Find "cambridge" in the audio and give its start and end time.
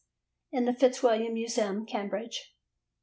1.85-2.55